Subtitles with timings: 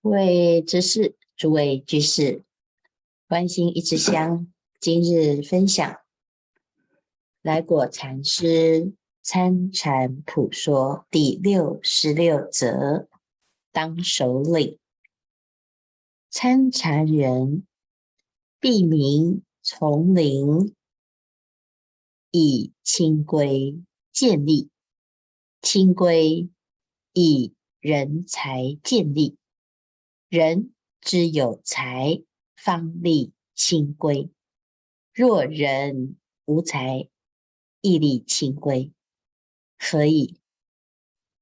[0.00, 2.44] 诸位执事、诸位居士，
[3.26, 4.46] 观心一支香，
[4.80, 5.98] 今日分享
[7.42, 8.92] 来果禅师
[9.22, 13.08] 参禅普说第六十六则，
[13.72, 14.78] 当首领。
[16.30, 17.66] 参禅人，
[18.60, 20.76] 必名丛林，
[22.30, 24.70] 以清规建立，
[25.60, 26.48] 清规
[27.12, 29.36] 以人才建立。
[30.28, 32.22] 人之有才，
[32.54, 34.30] 方立清规；
[35.14, 37.08] 若人无才，
[37.80, 38.92] 亦立清规。
[39.78, 40.38] 何以？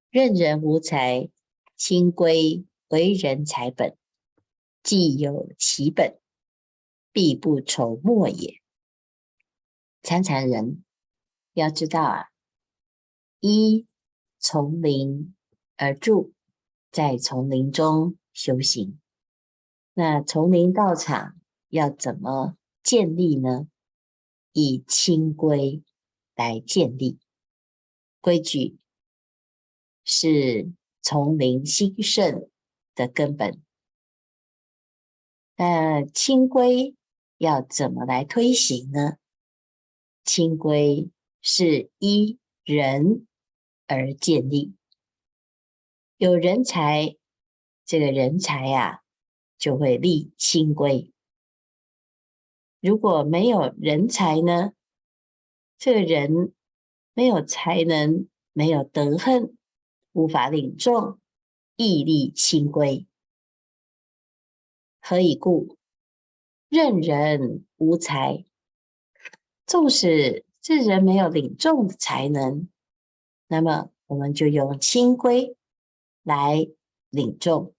[0.09, 1.28] 任人无才，
[1.76, 3.98] 清规为人才本。
[4.84, 6.20] 既有其本，
[7.10, 8.62] 必不愁没也。
[10.00, 10.84] 参禅人
[11.54, 12.28] 要知道啊，
[13.40, 13.84] 一
[14.38, 15.34] 丛林
[15.76, 16.32] 而住，
[16.92, 18.16] 在丛林中。
[18.36, 19.00] 修行，
[19.95, 21.40] 那丛林道场
[21.70, 23.66] 要怎么建立呢？
[24.52, 25.82] 以清规
[26.34, 27.18] 来建立，
[28.20, 28.76] 规矩
[30.04, 30.70] 是
[31.01, 32.51] 丛林兴盛
[32.95, 33.62] 的根本。
[35.57, 36.95] 那清规
[37.38, 39.16] 要怎么来推行呢？
[40.24, 43.26] 清规是依人
[43.87, 44.74] 而建立，
[46.18, 47.16] 有人才。
[47.87, 49.01] 这个人才呀、啊，
[49.56, 51.12] 就会立清规。
[52.80, 54.73] 如果没有人才呢？
[55.79, 56.52] 这个人
[57.14, 59.57] 没有才能，没有德行，
[60.12, 61.20] 无法领众，
[61.76, 63.07] 亦立清规。
[65.00, 65.76] 何以故？
[66.69, 68.44] 任人无才，
[69.64, 72.69] 纵使这人没有领众的才能，
[73.47, 75.56] 那么我们就用清规
[76.25, 76.69] 来
[77.10, 77.75] 领众。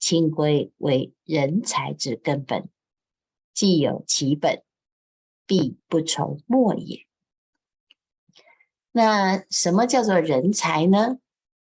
[0.00, 2.68] 清规为人才之根本，
[3.54, 4.64] 既有其本，
[5.46, 7.06] 必不愁没也。
[8.90, 11.18] 那什么叫做人才呢？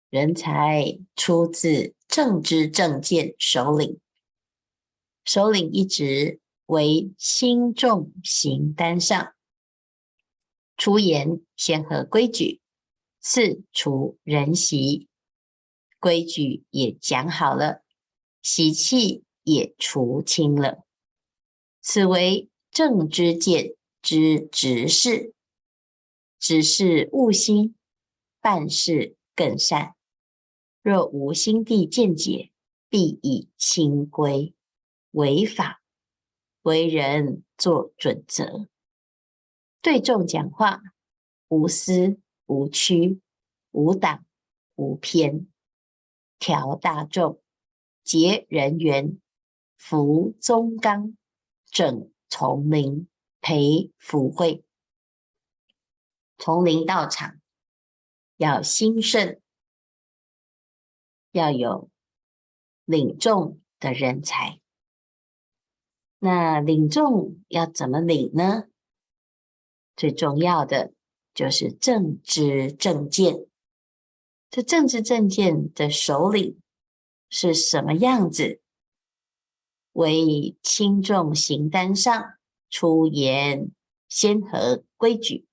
[0.09, 3.99] 人才出自正知正见首领，
[5.23, 9.33] 首领一职为兴众行单上，
[10.75, 12.59] 出言先合规矩，
[13.21, 15.07] 次除人习，
[15.99, 17.84] 规矩也讲好了。
[18.47, 20.85] 习气也除清了，
[21.81, 23.73] 此为正知见
[24.03, 25.33] 之执事。
[26.37, 27.73] 只是悟心，
[28.39, 29.95] 办事更善。
[30.83, 32.51] 若无心地见解，
[32.87, 34.53] 必以清规
[35.09, 35.81] 为法，
[36.61, 38.69] 为人做准则。
[39.81, 40.83] 对众讲话，
[41.47, 43.19] 无私无曲，
[43.71, 44.23] 无党
[44.75, 45.47] 无偏，
[46.37, 47.41] 调大众。
[48.05, 49.19] 结人缘，
[49.77, 51.17] 扶宗纲，
[51.65, 53.07] 整丛林，
[53.41, 54.63] 培福慧。
[56.37, 57.41] 丛林道场
[58.37, 59.41] 要兴盛，
[61.31, 61.89] 要有
[62.85, 64.61] 领众的人才。
[66.19, 68.65] 那领众要怎么领呢？
[69.95, 70.93] 最重要的
[71.33, 73.47] 就是正知正见。
[74.51, 76.61] 这正知正见的首领。
[77.37, 78.61] 是什么样子？
[79.91, 82.37] 为轻重行单上，
[82.69, 83.71] 出言
[84.07, 85.45] 先合规矩。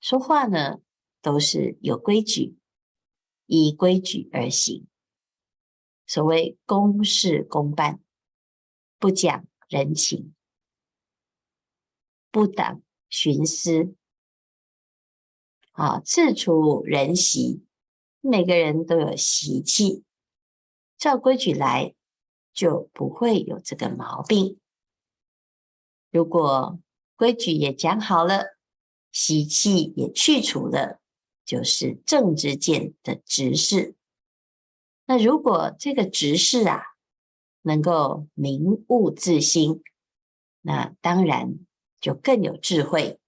[0.00, 0.80] 说话呢，
[1.22, 2.58] 都是有规矩，
[3.46, 4.88] 依规矩而行。
[6.08, 8.00] 所谓公事公办，
[8.98, 10.34] 不讲人情，
[12.32, 13.94] 不党徇私，
[15.70, 17.64] 啊，自除人习。
[18.20, 20.02] 每个人都有习气。
[21.04, 21.94] 照规矩来，
[22.54, 24.58] 就不会有这个毛病。
[26.10, 26.80] 如果
[27.14, 28.56] 规矩也讲好了，
[29.12, 31.02] 习气也去除了，
[31.44, 33.96] 就是正知见的执事。
[35.04, 36.82] 那如果这个执事啊，
[37.60, 39.82] 能够明悟自心，
[40.62, 41.58] 那当然
[42.00, 43.20] 就更有智慧。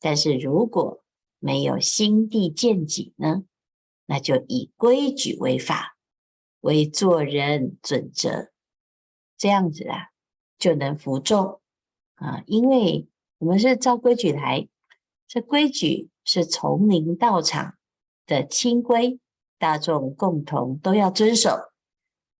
[0.00, 1.04] 但是如果
[1.38, 3.44] 没有心地见己呢，
[4.06, 5.95] 那就以规矩为法。
[6.66, 8.50] 为做人准则，
[9.38, 10.10] 这样子啊，
[10.58, 11.60] 就能服众
[12.16, 12.42] 啊。
[12.46, 13.08] 因为
[13.38, 14.66] 我们是照规矩来，
[15.28, 17.76] 这规矩是从零到场
[18.26, 19.20] 的清规，
[19.58, 21.56] 大众共同都要遵守，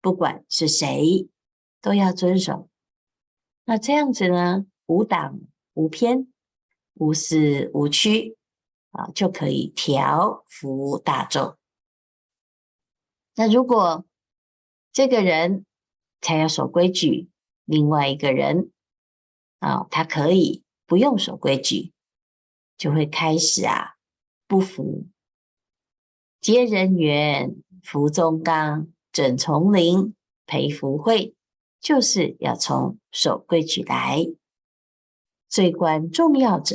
[0.01, 1.29] 不管是谁
[1.81, 2.69] 都要遵守。
[3.65, 5.39] 那这样子呢，无党
[5.75, 6.33] 无偏，
[6.95, 8.37] 无私无曲
[8.91, 11.57] 啊，就可以调服大众。
[13.39, 14.05] 那如果
[14.97, 15.67] 这个人
[16.23, 17.29] 才要守规矩，
[17.67, 18.71] 另外一个人
[19.59, 21.93] 啊、他可以不用守规矩，
[22.79, 23.97] 就会开始啊
[24.47, 25.07] 不服。
[26.41, 30.15] 接人缘，服中纲，整丛林，
[30.47, 31.35] 培福慧，
[31.79, 34.25] 就是要从守规矩来。
[35.47, 36.75] 最关重要者，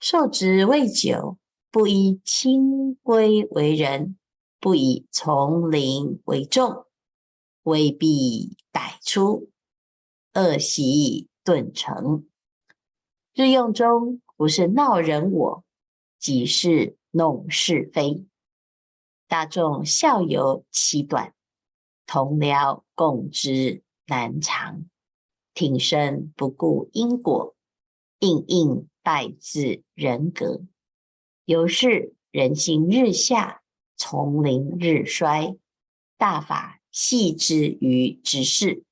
[0.00, 1.36] 受职未久，
[1.70, 4.16] 不依清规为人，
[4.60, 6.86] 不以丛林为重，
[7.62, 9.50] 威逼百出，
[10.34, 12.26] 恶习顿成。
[13.34, 15.64] 日用中不是闹人我，
[16.18, 16.96] 即是。
[17.12, 18.26] 弄是非，
[19.26, 21.30] 大众效尤其短；
[22.06, 24.84] 同僚共之难长。
[25.54, 27.56] 挺身不顾因果，
[28.18, 30.60] 应应败自人格。
[31.46, 33.62] 由是人心日下，
[33.96, 35.56] 丛林日衰。
[36.16, 38.84] 大法系之于执事，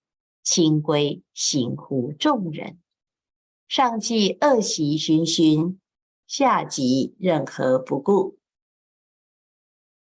[0.42, 2.80] 清规行乎众人。
[3.68, 5.80] 上记恶习熏熏。
[6.26, 8.38] 下级任何不顾。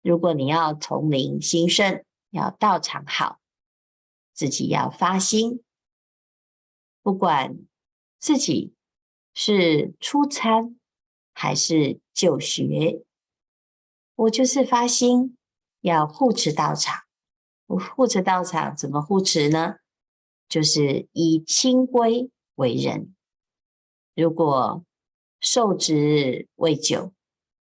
[0.01, 3.41] 如果你要丛林兴盛，要道场好，
[4.33, 5.65] 自己要发心。
[7.03, 7.59] 不管
[8.21, 8.75] 自己
[9.35, 10.79] 是出参
[11.33, 13.05] 还是就学，
[14.17, 15.37] 我就是发心
[15.81, 17.03] 要护持道场。
[17.67, 19.77] 我护持道场怎么护持呢？
[20.49, 23.15] 就是以清规为人。
[24.15, 24.85] 如果
[25.41, 27.13] 受职未久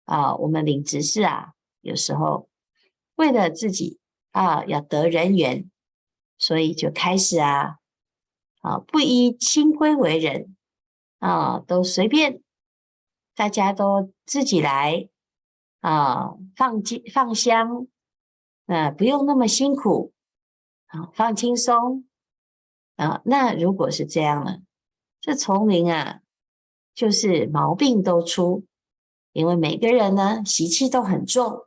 [0.04, 2.49] 啊，我们领执事啊，有时候
[3.16, 3.99] 为了自己
[4.31, 5.70] 啊要得人缘，
[6.38, 7.78] 所以就开始啊
[8.60, 10.54] 啊不依清规为人
[11.19, 12.42] 啊，都随便，
[13.34, 15.08] 大家都自己来
[15.81, 16.82] 啊放
[17.12, 17.87] 放香，
[18.67, 20.12] 啊不用那么辛苦
[20.87, 22.06] 啊放轻松
[22.96, 23.23] 啊。
[23.25, 24.58] 那如果是这样呢，
[25.20, 26.20] 这丛林啊。
[26.96, 28.64] 就是毛病都出，
[29.34, 31.67] 因为每个人呢习气都很重。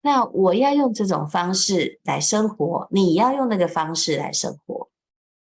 [0.00, 4.88] 那我要用这种方式来生活，你要用那个方式来生活。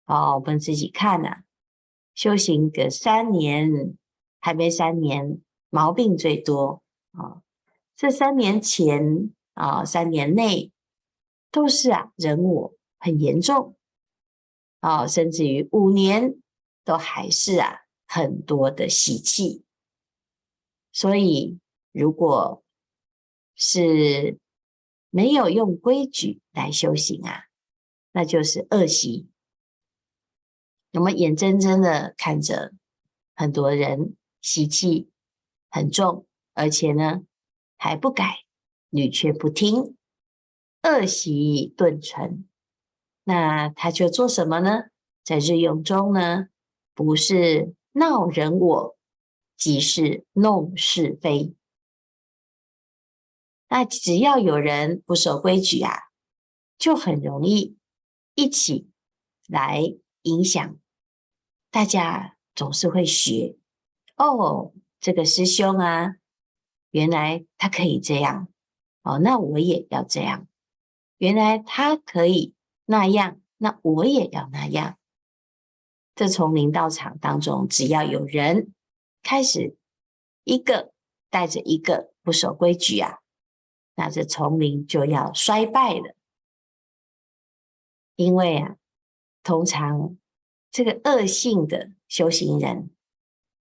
[0.05, 1.43] 哦，我们自己看呐，
[2.15, 3.97] 修行个三年，
[4.39, 7.41] 还没三年，毛病最多啊。
[7.95, 10.71] 这三年前啊，三年内
[11.51, 13.75] 都是啊人我很严重
[14.79, 16.41] 啊，甚至于五年
[16.83, 17.79] 都还是啊。
[18.13, 19.63] 很多的习气，
[20.91, 21.61] 所以
[21.93, 22.61] 如果
[23.55, 24.37] 是
[25.09, 27.45] 没有用规矩来修行啊，
[28.11, 29.29] 那就是恶习。
[30.91, 32.73] 我们眼睁睁的看着
[33.33, 35.09] 很多人习气
[35.69, 36.27] 很重，
[36.61, 37.23] 而且呢
[37.75, 38.45] 还不改，
[38.91, 39.97] 屡劝不听，
[40.83, 42.47] 恶习顿成。
[43.23, 44.83] 那他就做什么呢？
[45.23, 46.49] 在日用中呢，
[46.93, 47.73] 不是。
[47.93, 48.97] 闹人我，
[49.57, 51.53] 即是弄是非。
[53.67, 55.91] 那只要有人不守规矩啊，
[56.77, 57.75] 就很容易
[58.33, 58.89] 一起
[59.49, 59.81] 来
[60.21, 60.79] 影响。
[61.69, 63.57] 大家总是会学
[64.15, 66.15] 哦，这个师兄啊，
[66.91, 68.47] 原来他可以这样
[69.01, 70.47] 哦，那我也要这样。
[71.17, 72.53] 原来他可以
[72.85, 74.97] 那样，那我也要那样。
[76.15, 78.73] 这丛林道场当中，只要有人
[79.23, 79.75] 开始
[80.43, 80.91] 一个
[81.29, 83.19] 带着一个不守规矩啊，
[83.95, 86.15] 那这丛林就要衰败了。
[88.15, 88.75] 因为啊，
[89.41, 90.17] 通常
[90.69, 92.91] 这个恶性的修行人，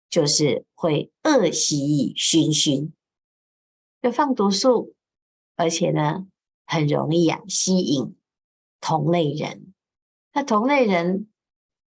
[0.09, 2.93] 就是会恶习熏熏，
[4.05, 4.93] 就放毒素，
[5.55, 6.27] 而且呢，
[6.67, 8.15] 很容易啊吸引
[8.79, 9.73] 同类人。
[10.31, 11.27] 那同类人。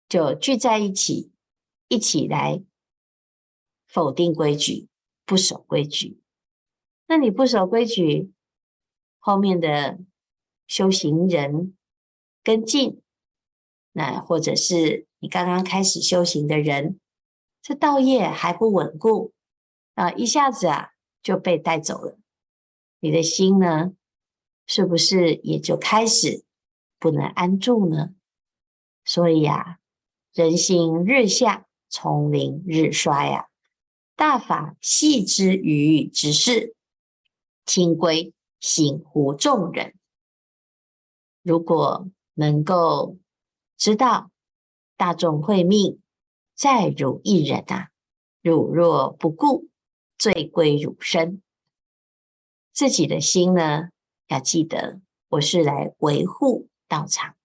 [0.07, 1.33] 就聚在一起，
[1.89, 2.63] 一起来
[3.89, 4.87] 否定规矩，
[5.25, 6.21] 不守规矩。
[7.07, 8.31] 那你不守规矩，
[9.19, 9.99] 后面的
[10.69, 11.75] 修行人
[12.45, 13.01] 跟进，
[13.93, 17.01] 那或者是你刚刚开始修行的人，
[17.61, 19.33] 这道业还不稳固
[19.95, 20.91] 啊，一下子啊
[21.25, 22.17] 就被带走了。
[23.01, 23.95] 你的心呢，
[24.65, 26.45] 是不是也就开始
[27.01, 28.15] 不能安住呢？
[29.05, 29.81] 所以呀。
[30.37, 33.47] 人心日下，丛林日衰啊！
[34.17, 36.75] 大法系之于之事，
[37.65, 39.95] 清规行乎众人。
[41.45, 43.17] 如果能够
[43.77, 44.33] 知道
[44.97, 46.01] 大众慧命，
[46.57, 47.91] 在汝一人啊！
[48.43, 49.69] 汝若不顾，
[50.25, 51.43] 罪归汝身。
[52.73, 53.91] 自己的心呢，
[54.29, 57.37] 要记得，我是来维护道场、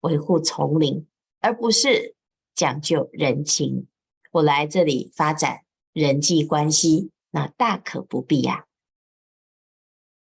[0.00, 1.06] 维护丛林，
[1.40, 2.14] 而不是
[2.54, 3.86] 讲究人情。
[4.30, 8.66] 我来这里发展人际关系，那大可不必呀、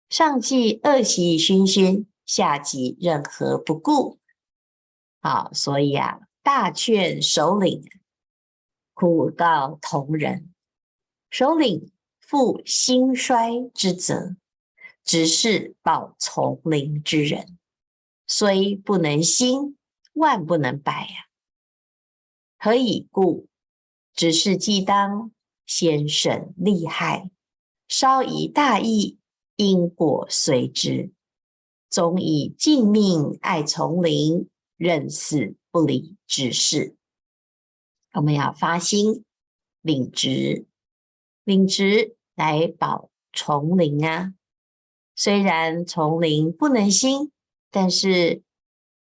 [0.08, 4.18] 上计恶习熏熏，下计任何不顾。
[5.20, 7.84] 好，所以啊，大劝首领
[8.94, 10.54] 苦告同仁，
[11.28, 11.92] 首领
[12.28, 14.36] 负兴衰之责。
[15.02, 17.58] 只是保丛林之人，
[18.26, 19.78] 虽不能兴，
[20.12, 21.28] 万不能败呀、
[22.58, 23.48] 何以故？
[24.12, 25.32] 只是既当
[25.64, 27.30] 先审利害，
[27.88, 29.16] 稍宜大义，
[29.56, 31.10] 因果随之。
[31.88, 36.94] 总以尽命爱丛林，任死不理之事。
[38.12, 39.24] 我们要发心
[39.80, 40.66] 领职，
[41.44, 44.32] 领职来保丛林啊。
[45.16, 47.32] 虽然丛林不能兴，
[47.72, 48.44] 但是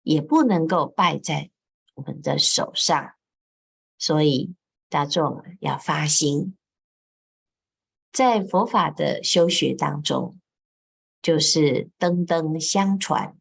[0.04, 1.50] 也不能够败在
[1.96, 3.16] 我们的手上，
[3.98, 4.54] 所以
[4.88, 6.56] 大众要发心，
[8.12, 10.40] 在佛法的修学当中，
[11.20, 13.36] 就是灯灯相传，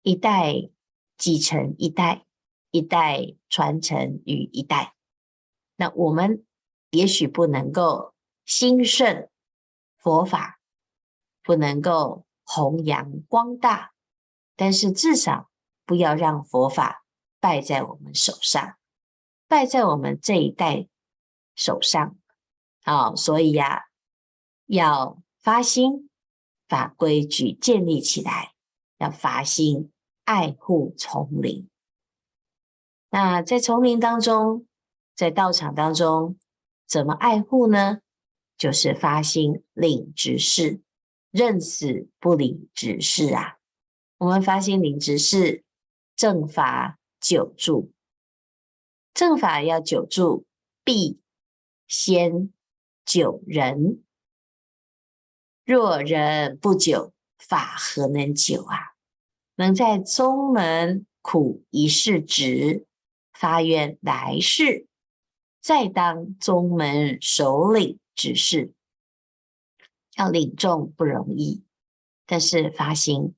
[0.00, 0.70] 一代
[1.18, 2.24] 继承一代，
[2.70, 4.94] 一代传承于一代。
[5.76, 6.46] 那我们
[6.88, 8.14] 也许不能够
[8.46, 9.28] 兴盛
[9.98, 10.54] 佛法。
[11.42, 13.92] 不能够弘扬光大，
[14.56, 15.48] 但是至少
[15.84, 17.04] 不要让佛法
[17.38, 18.76] 败在我们手上，
[19.46, 20.88] 败在我们这一代
[21.54, 22.16] 手上。
[22.82, 23.84] 啊，所以呀，
[24.66, 26.10] 要发心
[26.66, 28.54] 把规矩建立起来，
[28.98, 29.92] 要发心
[30.24, 31.70] 爱护丛林。
[33.10, 34.66] 那在丛林当中，
[35.14, 36.36] 在道场当中，
[36.88, 38.00] 怎么爱护呢？
[38.56, 40.80] 就是发心领执事。
[41.32, 43.58] 认死不理执事啊！
[44.16, 45.64] 我们发心领执事，
[46.14, 47.92] 正法久住，
[49.12, 50.46] 正法要久住，
[50.82, 51.20] 必
[51.86, 52.50] 先
[53.04, 54.02] 久人。
[55.66, 58.94] 若人不久，法何能久啊？
[59.56, 62.86] 能在宗门苦一世职，
[63.34, 64.86] 发愿来世
[65.60, 68.72] 再当宗门首领执事。
[70.16, 71.62] 要领众不容易，
[72.24, 73.36] 但是发心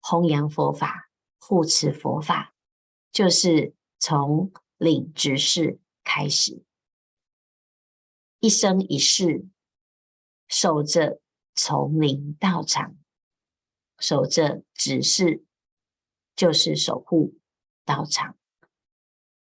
[0.00, 2.54] 弘扬佛法、护持佛法，
[3.12, 6.64] 就是从领执事开始，
[8.40, 9.46] 一生一世
[10.48, 11.20] 守着
[11.54, 12.96] 丛林道场，
[13.98, 15.44] 守着执事，
[16.34, 17.38] 就是守护
[17.84, 18.36] 道场，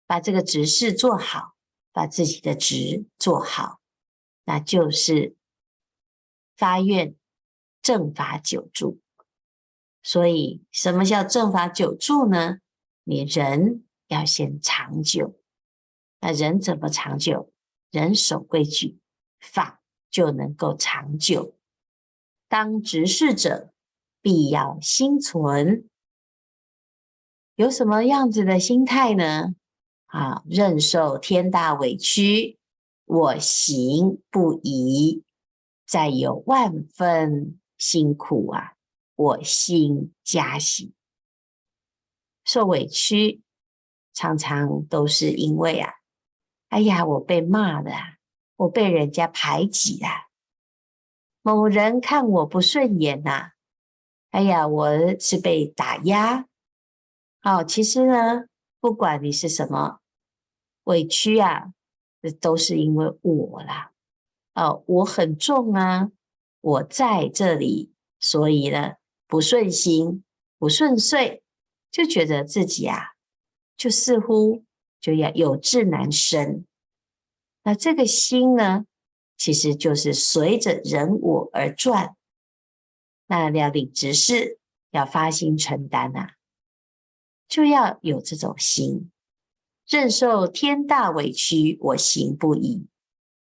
[0.06, 1.56] 把这个执事做好，
[1.94, 3.77] 把自己的职做好，
[4.48, 5.36] 那就是。
[6.56, 7.14] 发愿
[7.84, 9.00] 正法久住，
[10.02, 12.58] 所以什么叫正法久住呢？
[13.04, 15.40] 你人要先长久，
[16.20, 17.54] 那人怎么长久？
[17.92, 18.98] 人守规矩，
[19.40, 21.56] 法就能够长久。
[22.48, 23.72] 当执事者，
[24.20, 25.88] 必要心存
[27.54, 29.54] 有什么样子的心态呢？
[30.08, 32.57] 啊，任受天大委屈，
[33.08, 35.24] 我行不疑。
[35.88, 38.74] 再有万分辛苦啊，
[39.16, 40.94] 我心加喜。
[42.44, 43.42] 受委屈，
[44.14, 45.94] 常常都是因为啊，
[46.68, 47.92] 哎呀，我被骂了，
[48.58, 50.10] 我被人家排挤了，
[51.42, 53.52] 某人看我不顺眼呐，
[54.32, 56.48] 哎呀，我是被打压。
[57.44, 58.48] 哦，其实呢，
[58.82, 60.00] 不管你是什么
[60.84, 61.72] 委屈啊，
[62.22, 63.92] 这都是因为我啦。
[64.54, 66.12] 哦，我很重啊，
[66.62, 68.96] 我在这里，所以呢，
[69.28, 70.24] 不顺心、
[70.58, 71.44] 不顺遂，
[71.92, 73.14] 就觉得自己啊，
[73.78, 74.64] 就似乎
[75.00, 76.66] 就要有志难伸。
[77.64, 78.86] 那这个心呢，
[79.38, 82.16] 其实就是随着人我而转。
[83.28, 84.58] 那要领执事，
[84.90, 86.36] 要发心承担啊，
[87.48, 89.12] 就要有这种心，
[89.88, 92.88] 任受天大委屈，我行不疑。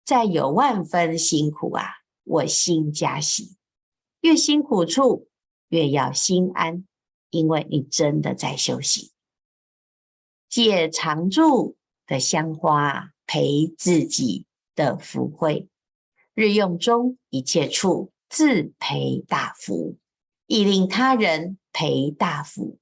[0.03, 1.86] 再有万分辛苦啊，
[2.24, 3.57] 我心加喜。
[4.21, 5.29] 越辛苦处，
[5.69, 6.88] 越要心安，
[7.29, 9.12] 因为你真的在修行。
[10.50, 15.69] 借常住的香花，陪自己的福慧。
[16.33, 20.00] 日用中一切处，自培大福，
[20.48, 22.79] 亦令他人培大福；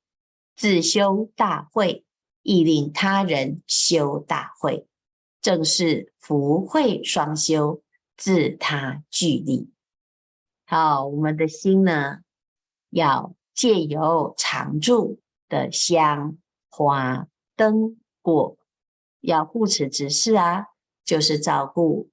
[0.56, 2.06] 自修大慧，
[2.50, 4.88] 亦令他人修大慧。
[5.40, 7.84] 正是福慧双修，
[8.18, 9.70] 自他俱利。
[10.66, 12.22] 好，我们的心呢，
[12.90, 16.40] 要借由常住的香
[16.72, 18.58] 花灯果，
[19.22, 20.66] 要护持之事啊，
[21.06, 22.10] 就是照顾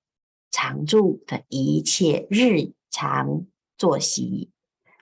[0.50, 3.46] 常住的一切日常
[3.78, 4.50] 作息、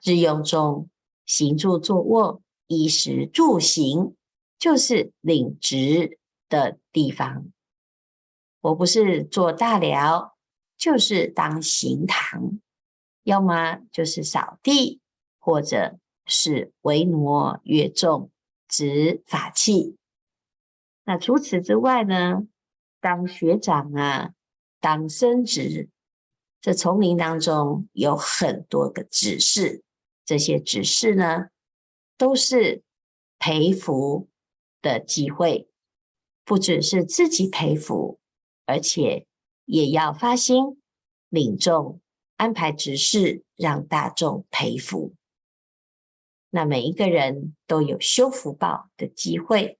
[0.04, 0.88] 日用中
[1.26, 4.14] 行住坐卧、衣食住行，
[4.58, 6.18] 就是领职
[6.48, 7.46] 的地方。
[8.60, 10.36] 我不是做大寮，
[10.76, 12.60] 就是当行堂，
[13.22, 15.00] 要么就是扫地，
[15.38, 18.30] 或者是维挪越众、
[18.66, 19.96] 执法器。
[21.04, 22.46] 那除此之外呢，
[23.00, 24.32] 当学长啊，
[24.80, 25.90] 当升职，
[26.62, 29.82] 这丛林当中有很多个执事，
[30.24, 31.48] 这些执事呢，
[32.16, 32.82] 都是
[33.38, 34.30] 培福
[34.84, 35.66] 的机会，
[36.44, 38.20] 不只是自己培福。
[38.66, 39.26] 而且
[39.66, 40.80] 也要发心
[41.28, 42.00] 领众
[42.36, 45.12] 安排执事，让大众培福。
[46.48, 49.78] 那每一个人都有修福报的机会，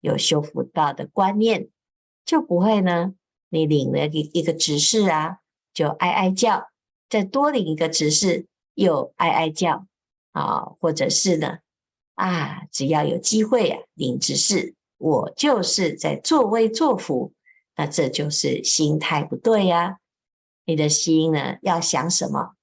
[0.00, 1.68] 有修福报的观念，
[2.24, 3.14] 就不会呢。
[3.50, 5.38] 你领了一一个执事啊，
[5.72, 6.70] 就哀哀叫；
[7.08, 9.86] 再多领一个执事，又哀哀叫
[10.32, 11.58] 啊，或者是呢
[12.18, 17.32] 啊，只要有机会啊，领执事，我就是在作威作福。
[17.76, 19.98] 那这就是心态不对呀、
[20.64, 22.54] 你的心呢，要想什么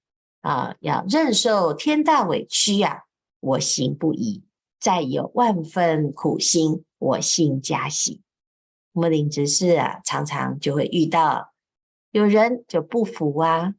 [0.41, 0.75] 啊？
[0.81, 2.99] 要忍受天大委屈呀、啊！
[3.39, 4.43] 我行不已，
[4.77, 8.21] 再有万分苦心，我心加喜。
[8.91, 11.53] 我们领执事啊，常常就会遇到
[12.11, 13.73] 有人就不服啊！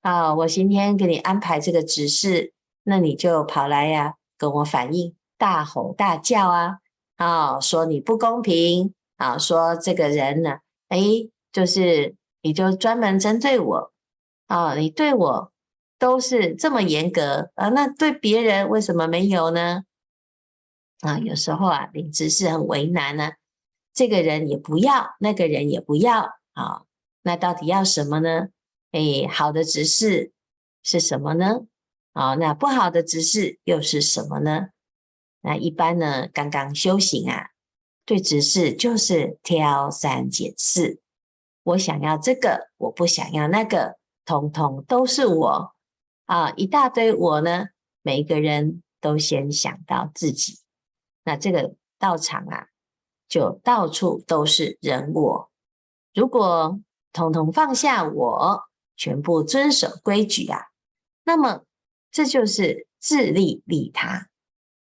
[0.00, 6.78] 啊，我今天给你安排这个执事，那你就跑来呀、跟我反映，大吼大叫啊！
[7.16, 9.36] 啊，说你不公平啊！
[9.36, 10.60] 说这个人呢？
[10.88, 10.98] 哎，
[11.52, 13.92] 就是你就专门针对我
[14.46, 15.52] 啊，你对我
[15.98, 19.84] 都是这么严格啊，那对别人为什么没有呢？
[21.02, 23.32] 啊，有时候啊，领执事很为难呢、啊，
[23.92, 26.84] 这个人也不要，那个人也不要啊，
[27.20, 28.48] 那到底要什么呢？
[28.92, 30.32] 哎，好的执事
[30.82, 31.60] 是什么呢？
[32.12, 34.68] 啊，那不好的执事又是什么呢？
[35.40, 37.48] 那一般呢，刚刚修行啊。
[38.06, 41.00] 对执事就是挑三拣四，
[41.62, 45.72] 我想要这个，我不想要那个，通通都是我
[46.24, 46.50] 啊！
[46.56, 47.66] 一大堆我呢，
[48.02, 50.58] 每一个人都先想到自己，
[51.22, 52.66] 那这个道场啊，
[53.28, 55.50] 就到处都是人我。
[56.12, 56.80] 如果
[57.12, 58.64] 通通放下我，
[58.96, 60.58] 全部遵守规矩啊，
[61.22, 61.62] 那么
[62.10, 64.28] 这就是自利利他。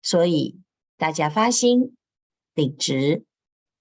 [0.02, 0.60] 所以
[0.98, 1.96] 大家发心。
[2.54, 3.26] 领职，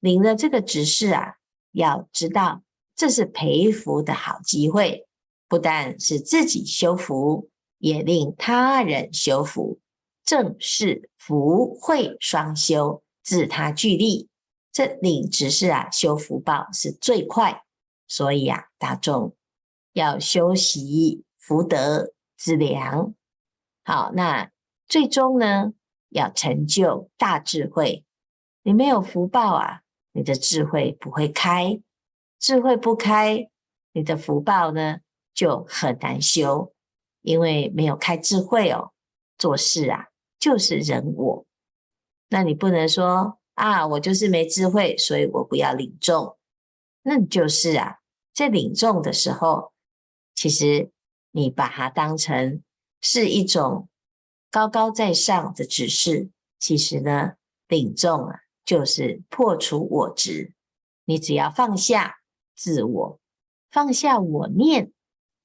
[0.01, 1.37] 领了这个执事啊，
[1.70, 2.64] 要知道
[2.97, 5.07] 这是培福的好机会，
[5.47, 9.79] 不但是自己修福，也令他人修福，
[10.25, 14.29] 正是福慧双修，自他俱利。
[14.73, 17.62] 这领执事啊，修福报是最快，
[18.09, 19.37] 所以啊，大众
[19.92, 23.14] 要修习福德资粮。
[23.85, 24.51] 好，那
[24.88, 25.75] 最终呢，
[26.09, 28.05] 要成就大智慧。
[28.62, 31.81] 你没有福报啊，你的智慧不会开，
[32.38, 33.51] 智慧不开，
[33.92, 35.01] 你的福报呢
[35.35, 36.73] 就很难修，
[37.20, 38.92] 因为没有开智慧哦。
[39.37, 40.07] 做事啊
[40.38, 41.44] 就是人我，
[42.29, 46.38] 那你不能说啊，我就是没智慧，所以我不要领众。
[47.03, 47.99] 那你就是啊，
[48.33, 49.73] 在领众的时候，
[50.35, 50.90] 其实
[51.33, 52.62] 你把它当成
[53.05, 53.88] 是一种
[54.51, 57.35] 高高在上的指示，其实呢，
[57.69, 58.40] 领众啊。
[58.64, 60.55] 就是破除我执，
[61.05, 62.17] 你只要放下
[62.57, 63.21] 自我，
[63.71, 64.90] 放下我念，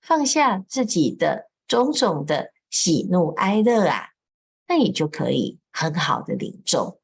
[0.02, 4.12] 放下自己的种种的喜怒哀乐啊，
[4.70, 7.02] 那你就可以很好的领众。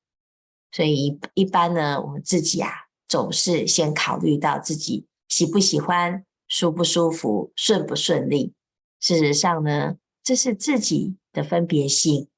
[0.72, 2.72] 所以一一般呢，我们自己啊，
[3.10, 8.54] 总是先考虑到自己喜不喜欢、舒不舒服、顺不顺利。
[9.02, 12.30] 事实上呢，这是自己的分别心。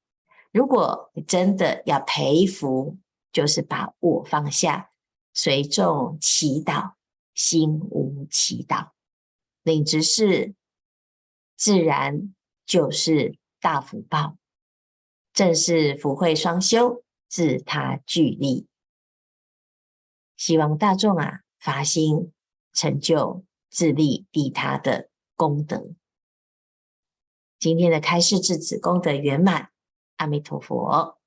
[0.52, 2.98] 如果你真的要培福，
[3.32, 4.90] 就是把我放下，
[5.32, 6.92] 随众祈祷，
[7.32, 8.90] 心无祈祷，
[9.62, 10.54] 领执事
[11.56, 12.34] 自然
[12.66, 14.36] 就是大福报，
[15.32, 18.66] 正是福慧双修，自他俱利。
[20.36, 22.34] 希望大众啊发心
[22.74, 25.94] 成就自利利他的功德。
[27.58, 29.70] 今天的开示至子功德圆满，
[30.16, 31.17] 阿弥陀佛。